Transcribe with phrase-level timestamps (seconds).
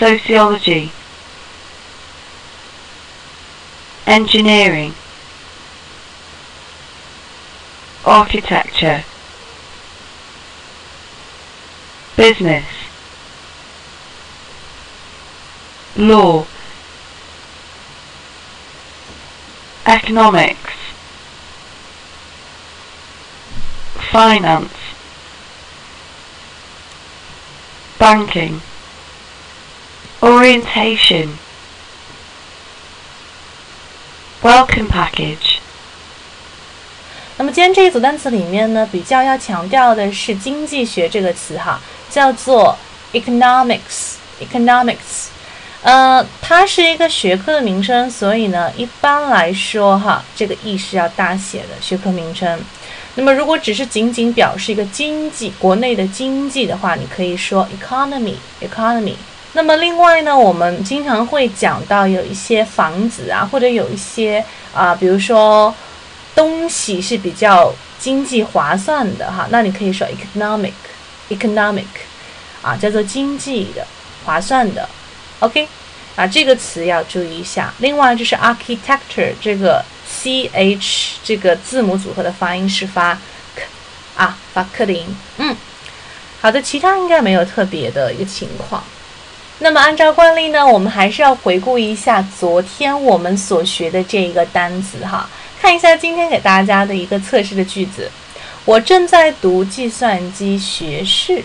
[0.00, 0.90] sociology,
[4.06, 4.94] engineering,
[8.06, 9.04] architecture,
[12.16, 12.64] business,
[15.98, 16.46] law,
[19.84, 20.72] economics,
[24.10, 24.72] finance,
[27.98, 28.62] banking,
[30.40, 31.28] orientation,
[34.42, 35.58] welcome package.
[37.36, 42.78] 那么今天这一组单词里面呢，比较要强调的是经济学这个词哈，叫做
[43.12, 44.14] economics。
[44.40, 45.26] economics，
[45.82, 52.58] 呃，它是一个学科的名称，所以呢，一般来说哈，这个 e 是要大写的学科名称。
[53.16, 59.16] 那么如果只是仅仅表示一个经济国内的经济的话，你可以说 economy，economy。
[59.52, 65.74] 那么另外呢，我们经常会讲到有一些房子啊，或者有一些啊，比如说
[66.34, 71.84] 东西是比较经济划算的哈，那你可以说 economic，economic，
[72.62, 73.86] 啊，叫做经济的。
[74.22, 74.86] 划算的
[75.38, 75.66] ，OK，
[76.14, 77.72] 啊，这个词要注意一下。
[77.78, 83.18] 另外就是 architecture 这个 ch 这个字母组合的发音是发
[83.56, 83.62] k
[84.14, 85.16] 啊，发克的音。
[85.38, 85.56] 嗯，
[86.42, 88.84] 好的，其他应该没有特别的一个情况。
[89.62, 95.28] 那么按照惯例呢，我们还是要回顾一下昨天我们所学的这一个单词哈，
[95.60, 98.10] 看一下今天给大家的一个测试的句子。
[98.64, 101.42] 我正在读计算机学士。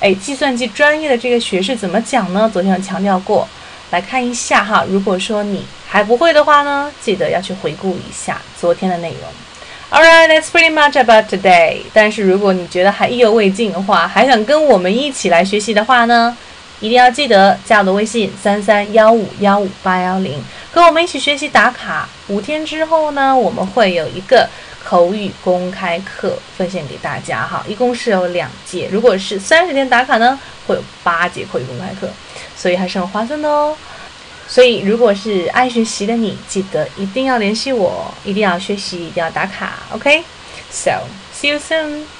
[0.00, 2.48] 哎，计算机专业的这个学士怎么讲呢？
[2.52, 3.48] 昨天有强调过，
[3.90, 4.84] 来看一下哈。
[4.86, 9.30] 如果说你还不会的话呢，记得要去回顾一下昨天的内容。
[9.90, 11.78] All right, that's pretty much about today.
[11.94, 16.36] 但是如果你觉得还意犹未尽的话，还想跟我们一起来学习的话呢，
[16.80, 22.08] 一定要记得加我的微信三三幺五幺五八幺零，跟我们一起学习打卡。
[22.28, 24.48] 五天之后呢，我们会有一个。
[24.84, 28.88] 口语公开课奉献给大家哈，一共是有两节。
[28.90, 32.08] 如果是三十天打卡呢，会有八节口语公开课，
[32.56, 33.76] 所以还是很划算的哦。
[34.46, 39.74] 所以如果是爱学习的你，记得一定要联系我，一定要学习，一定要打卡。
[39.90, 41.02] OK，so
[41.34, 42.17] see you soon。